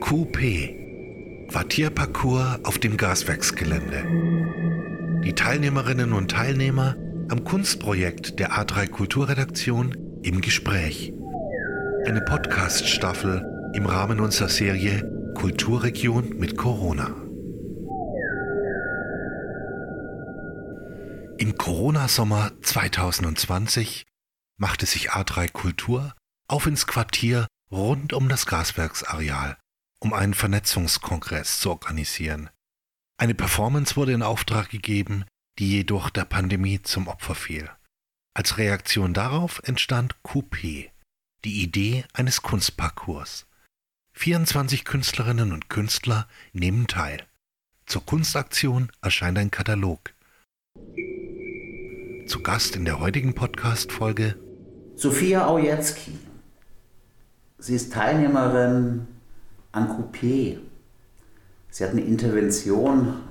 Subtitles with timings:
[0.00, 4.04] QP Quartierparcours auf dem Gaswerksgelände.
[5.24, 6.96] Die Teilnehmerinnen und Teilnehmer
[7.28, 11.12] am Kunstprojekt der A3 Kulturredaktion im Gespräch.
[12.06, 17.14] Eine Podcast-Staffel im Rahmen unserer Serie Kulturregion mit Corona.
[21.38, 24.04] Im Corona-Sommer 2020
[24.56, 26.14] machte sich A3 Kultur
[26.48, 29.56] auf ins Quartier rund um das Gaswerksareal,
[30.00, 32.50] um einen Vernetzungskongress zu organisieren.
[33.20, 35.24] Eine Performance wurde in Auftrag gegeben,
[35.58, 37.68] die jedoch der Pandemie zum Opfer fiel.
[38.34, 40.90] Als Reaktion darauf entstand Coupé,
[41.44, 43.46] die Idee eines Kunstparcours.
[44.12, 47.26] 24 Künstlerinnen und Künstler nehmen teil.
[47.86, 50.12] Zur Kunstaktion erscheint ein Katalog.
[52.26, 54.36] Zu Gast in der heutigen Podcast-Folge
[54.94, 56.18] Sophia Aujetzki.
[57.58, 59.08] Sie ist Teilnehmerin
[59.72, 60.58] an Coupé.
[61.70, 63.22] Sie hat eine Intervention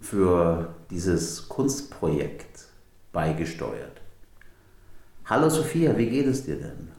[0.00, 2.66] für dieses Kunstprojekt
[3.12, 4.00] beigesteuert.
[5.24, 6.92] Hallo Sophia, wie geht es dir denn?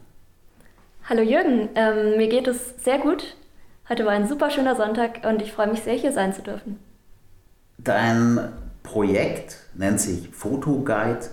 [1.04, 3.36] Hallo Jürgen, ähm, mir geht es sehr gut.
[3.88, 6.78] Heute war ein super schöner Sonntag und ich freue mich sehr, hier sein zu dürfen.
[7.78, 11.26] Dein Projekt nennt sich Fotoguide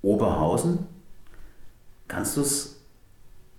[0.00, 0.86] Oberhausen.
[2.08, 2.71] Kannst du es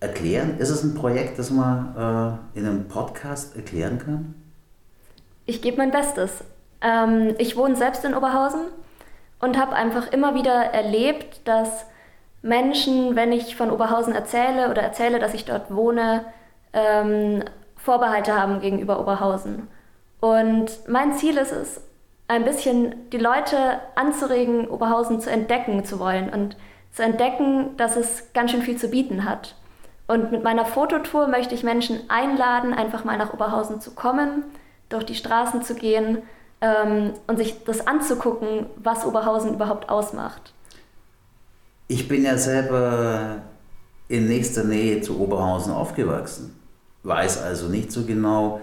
[0.03, 0.57] erklären?
[0.59, 4.35] Ist es ein Projekt, das man äh, in einem Podcast erklären kann?
[5.45, 6.43] Ich gebe mein Bestes.
[6.81, 8.61] Ähm, ich wohne selbst in Oberhausen
[9.39, 11.85] und habe einfach immer wieder erlebt, dass
[12.41, 16.25] Menschen, wenn ich von Oberhausen erzähle oder erzähle, dass ich dort wohne,
[16.73, 17.43] ähm,
[17.77, 19.67] Vorbehalte haben gegenüber Oberhausen.
[20.19, 21.81] Und mein Ziel ist es,
[22.27, 26.55] ein bisschen die Leute anzuregen, Oberhausen zu entdecken zu wollen und
[26.91, 29.55] zu entdecken, dass es ganz schön viel zu bieten hat.
[30.07, 34.43] Und mit meiner Fototour möchte ich Menschen einladen, einfach mal nach Oberhausen zu kommen,
[34.89, 36.19] durch die Straßen zu gehen
[36.61, 40.53] ähm, und sich das anzugucken, was Oberhausen überhaupt ausmacht.
[41.87, 43.37] Ich bin ja selber
[44.07, 46.59] in nächster Nähe zu Oberhausen aufgewachsen,
[47.03, 48.61] weiß also nicht so genau,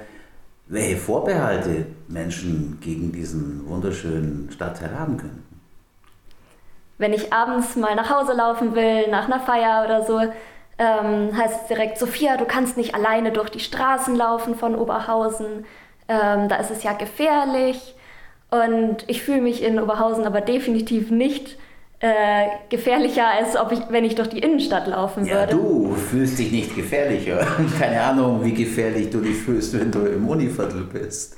[0.67, 5.45] welche Vorbehalte Menschen gegen diesen wunderschönen Stadtteil haben können.
[6.99, 10.21] Wenn ich abends mal nach Hause laufen will, nach einer Feier oder so,
[10.81, 15.67] ähm, heißt es direkt, Sophia, du kannst nicht alleine durch die Straßen laufen von Oberhausen,
[16.09, 17.95] ähm, da ist es ja gefährlich.
[18.51, 21.59] Und ich fühle mich in Oberhausen aber definitiv nicht
[22.01, 25.53] äh, gefährlicher, als ob ich, wenn ich durch die Innenstadt laufen ja, würde.
[25.53, 27.47] Du fühlst dich nicht gefährlicher.
[27.79, 31.37] Keine Ahnung, wie gefährlich du dich fühlst, wenn du im Univiertel bist.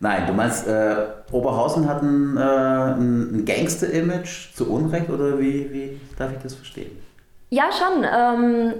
[0.00, 0.96] Nein, du meinst, äh,
[1.30, 7.06] Oberhausen hat ein, äh, ein Gangster-Image zu Unrecht oder wie, wie darf ich das verstehen?
[7.50, 8.04] Ja, schon.
[8.04, 8.74] Ähm,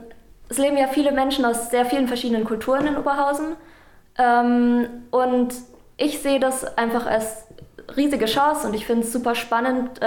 [0.48, 3.56] es leben ja viele Menschen aus sehr vielen verschiedenen Kulturen in Oberhausen.
[4.18, 5.54] Ähm, und
[5.96, 7.46] ich sehe das einfach als
[7.96, 10.06] riesige Chance und ich finde es super spannend, äh,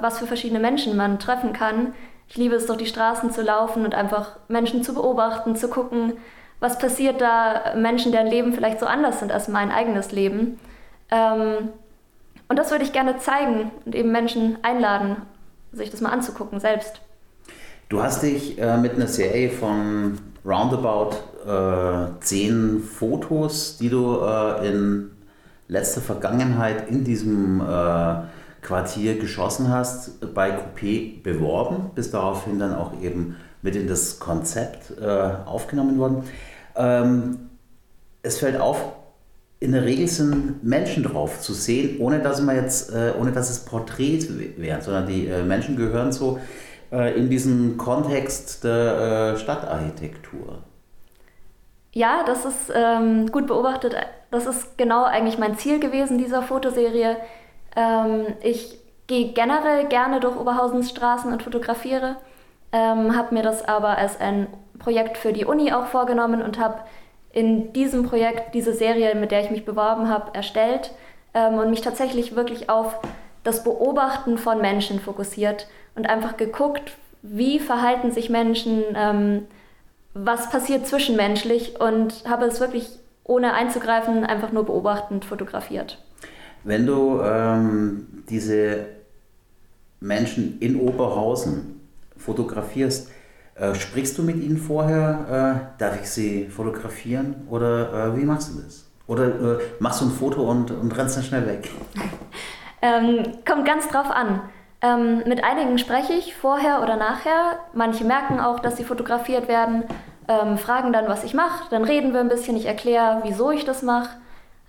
[0.00, 1.94] was für verschiedene Menschen man treffen kann.
[2.28, 6.14] Ich liebe es, durch die Straßen zu laufen und einfach Menschen zu beobachten, zu gucken,
[6.60, 10.58] was passiert da, Menschen, deren Leben vielleicht so anders sind als mein eigenes Leben.
[11.10, 11.70] Ähm,
[12.48, 15.22] und das würde ich gerne zeigen und eben Menschen einladen,
[15.72, 17.00] sich das mal anzugucken selbst.
[17.90, 24.68] Du hast dich äh, mit einer Serie von roundabout äh, zehn Fotos, die du äh,
[24.68, 25.10] in
[25.66, 28.14] letzter Vergangenheit in diesem äh,
[28.62, 34.92] Quartier geschossen hast, bei Coupé beworben, bis daraufhin dann auch eben mit in das Konzept
[35.00, 35.04] äh,
[35.44, 36.22] aufgenommen worden.
[36.76, 37.38] Ähm,
[38.22, 38.92] es fällt auf,
[39.58, 43.50] in der Regel sind Menschen drauf zu sehen, ohne dass man jetzt, äh, ohne dass
[43.50, 46.38] es Porträts wären, sondern die Menschen gehören so
[46.92, 50.58] äh, in diesen Kontext der äh, Stadtarchitektur.
[51.92, 53.96] Ja, das ist ähm, gut beobachtet.
[54.30, 57.16] Das ist genau eigentlich mein Ziel gewesen dieser Fotoserie.
[57.76, 58.78] Ähm, ich
[59.08, 62.16] gehe generell gerne durch Oberhausens Straßen und fotografiere,
[62.72, 64.46] ähm, habe mir das aber als ein
[64.78, 66.78] Projekt für die Uni auch vorgenommen und habe
[67.32, 70.92] in diesem Projekt diese Serie, mit der ich mich beworben habe, erstellt
[71.34, 73.00] ähm, und mich tatsächlich wirklich auf
[73.50, 75.66] das Beobachten von Menschen fokussiert
[75.96, 76.92] und einfach geguckt,
[77.22, 79.42] wie verhalten sich Menschen, ähm,
[80.14, 82.88] was passiert zwischenmenschlich und habe es wirklich
[83.24, 85.98] ohne einzugreifen einfach nur beobachtend fotografiert.
[86.62, 88.86] Wenn du ähm, diese
[89.98, 91.80] Menschen in Oberhausen
[92.16, 93.10] fotografierst,
[93.56, 95.72] äh, sprichst du mit ihnen vorher?
[95.76, 98.86] Äh, darf ich sie fotografieren oder äh, wie machst du das?
[99.08, 101.68] Oder äh, machst du ein Foto und, und rennst dann schnell weg?
[102.82, 104.40] ähm, kommt ganz drauf an.
[104.82, 107.58] Ähm, mit einigen spreche ich vorher oder nachher.
[107.74, 109.84] Manche merken auch, dass sie fotografiert werden.
[110.28, 111.64] ähm, fragen dann, was ich mache.
[111.70, 114.10] Dann reden wir ein bisschen, ich erkläre, wieso ich das mache.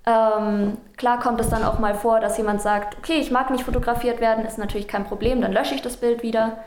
[0.05, 3.63] Ähm, klar kommt es dann auch mal vor, dass jemand sagt, okay, ich mag nicht
[3.65, 6.57] fotografiert werden, ist natürlich kein Problem, dann lösche ich das Bild wieder.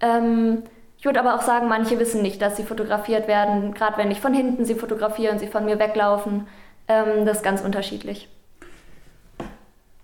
[0.00, 0.64] Ähm,
[0.98, 4.20] ich würde aber auch sagen, manche wissen nicht, dass sie fotografiert werden, gerade wenn ich
[4.20, 6.48] von hinten sie fotografiere und sie von mir weglaufen.
[6.88, 8.28] Ähm, das ist ganz unterschiedlich.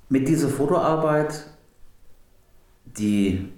[0.09, 1.47] Mit dieser Fotoarbeit,
[2.85, 3.53] die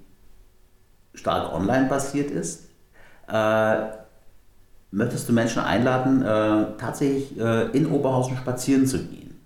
[1.15, 2.71] stark online basiert ist,
[3.29, 3.87] äh,
[4.91, 9.39] möchtest du Menschen einladen, äh, tatsächlich äh, in Oberhausen spazieren zu gehen.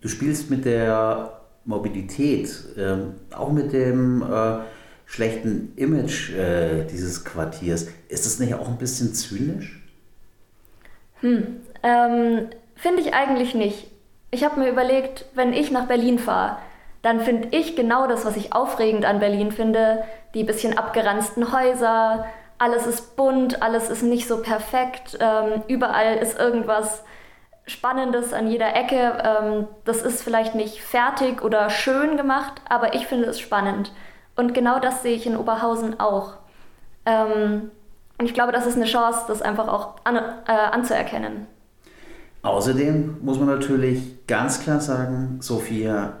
[0.00, 4.60] Du spielst mit der Mobilität, ähm, auch mit dem äh,
[5.06, 7.88] schlechten Image äh, dieses Quartiers.
[8.08, 9.82] Ist das nicht auch ein bisschen zynisch?
[11.20, 13.89] Hm, ähm, finde ich eigentlich nicht.
[14.30, 16.58] Ich habe mir überlegt, wenn ich nach Berlin fahre,
[17.02, 20.04] dann finde ich genau das, was ich aufregend an Berlin finde.
[20.34, 22.26] Die bisschen abgeranzten Häuser,
[22.58, 27.02] alles ist bunt, alles ist nicht so perfekt, ähm, überall ist irgendwas
[27.66, 29.18] Spannendes an jeder Ecke.
[29.24, 33.92] Ähm, das ist vielleicht nicht fertig oder schön gemacht, aber ich finde es spannend.
[34.36, 36.34] Und genau das sehe ich in Oberhausen auch.
[37.06, 37.70] Ähm,
[38.18, 41.46] und ich glaube, das ist eine Chance, das einfach auch an, äh, anzuerkennen.
[42.42, 46.20] Außerdem muss man natürlich ganz klar sagen, Sophia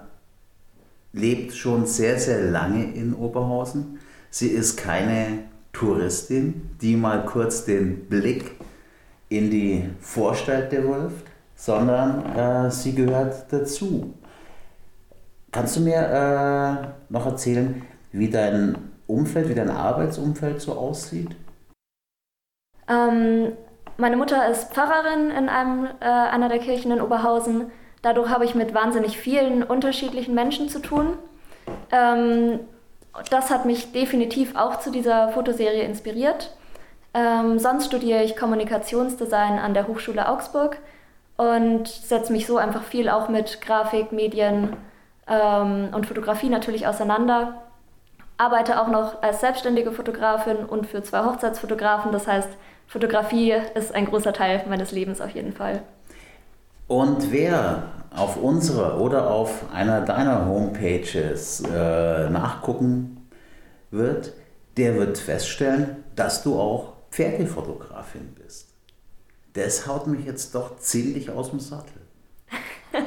[1.12, 3.98] lebt schon sehr, sehr lange in Oberhausen.
[4.30, 8.52] Sie ist keine Touristin, die mal kurz den Blick
[9.28, 14.14] in die Vorstadt wirft, sondern äh, sie gehört dazu.
[15.52, 17.82] Kannst du mir äh, noch erzählen,
[18.12, 18.76] wie dein
[19.06, 21.34] Umfeld, wie dein Arbeitsumfeld so aussieht?
[22.88, 23.52] Ähm,
[24.00, 27.70] meine Mutter ist Pfarrerin in einem, äh, einer der Kirchen in Oberhausen.
[28.02, 31.18] Dadurch habe ich mit wahnsinnig vielen unterschiedlichen Menschen zu tun.
[31.92, 32.60] Ähm,
[33.30, 36.54] das hat mich definitiv auch zu dieser Fotoserie inspiriert.
[37.12, 40.78] Ähm, sonst studiere ich Kommunikationsdesign an der Hochschule Augsburg
[41.36, 44.76] und setze mich so einfach viel auch mit Grafik, Medien
[45.26, 47.69] ähm, und Fotografie natürlich auseinander
[48.40, 52.10] arbeite auch noch als selbstständige Fotografin und für zwei Hochzeitsfotografen.
[52.10, 52.48] Das heißt,
[52.86, 55.82] Fotografie ist ein großer Teil meines Lebens auf jeden Fall.
[56.88, 57.82] Und wer
[58.16, 63.28] auf unserer oder auf einer deiner Homepages äh, nachgucken
[63.90, 64.32] wird,
[64.78, 68.74] der wird feststellen, dass du auch Pferdefotografin bist.
[69.52, 72.00] Das haut mich jetzt doch ziemlich aus dem Sattel.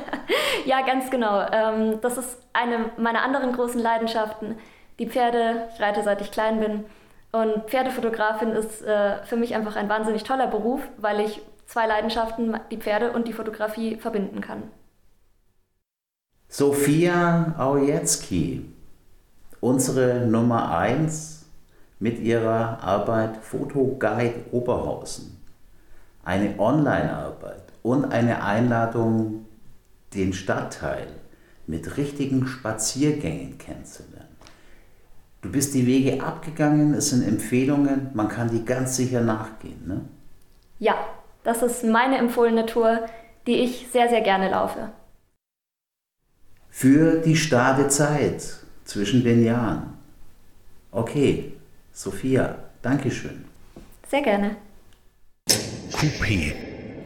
[0.65, 1.43] ja, ganz genau.
[1.51, 4.57] Ähm, das ist eine meiner anderen großen Leidenschaften
[5.03, 5.67] die Pferde.
[5.73, 6.85] Ich reite seit ich klein bin.
[7.31, 12.57] Und Pferdefotografin ist äh, für mich einfach ein wahnsinnig toller Beruf, weil ich zwei Leidenschaften,
[12.71, 14.63] die Pferde und die Fotografie, verbinden kann.
[16.47, 18.65] Sophia Aujetzki,
[19.59, 21.45] unsere Nummer 1
[21.99, 25.41] mit ihrer Arbeit Fotoguide Oberhausen.
[26.23, 29.45] Eine Online-Arbeit und eine Einladung,
[30.13, 31.07] den Stadtteil
[31.65, 34.32] mit richtigen Spaziergängen kennenzulernen.
[35.43, 39.85] Du bist die Wege abgegangen, es sind Empfehlungen, man kann die ganz sicher nachgehen.
[39.85, 40.01] Ne?
[40.79, 40.95] Ja,
[41.43, 43.01] das ist meine empfohlene Tour,
[43.45, 44.93] die ich sehr, sehr gerne laufe.
[46.69, 48.41] Für die starke Zeit
[48.85, 49.97] zwischen den Jahren.
[50.91, 51.51] Okay,
[51.91, 53.43] Sophia, Dankeschön.
[54.07, 54.55] Sehr gerne.
[55.91, 56.53] Coupé,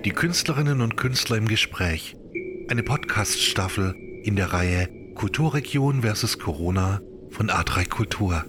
[0.06, 2.16] die Künstlerinnen und Künstler im Gespräch.
[2.70, 8.46] Eine Podcast-Staffel in der Reihe Kulturregion versus Corona von A3 Kultur.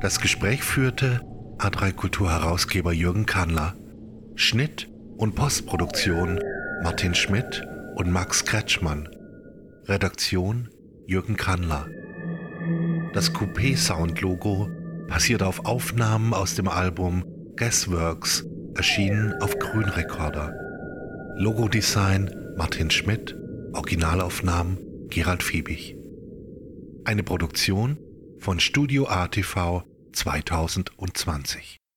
[0.00, 1.20] Das Gespräch führte
[1.58, 3.74] A3 Kultur Herausgeber Jürgen Kannler.
[4.34, 6.40] Schnitt und Postproduktion
[6.82, 7.64] Martin Schmidt
[7.94, 9.08] und Max Kretschmann.
[9.86, 10.68] Redaktion
[11.06, 11.86] Jürgen Kannler.
[13.12, 14.68] Das Coupé Sound Logo
[15.08, 17.24] basiert auf Aufnahmen aus dem Album
[17.56, 20.52] Guessworks, erschienen auf Grünrekorder.
[21.36, 23.36] Logodesign Martin Schmidt,
[23.72, 24.78] Originalaufnahmen
[25.08, 25.96] Gerald Fiebig.
[27.06, 27.98] Eine Produktion
[28.38, 29.82] von Studio ATV
[30.14, 31.83] 2020.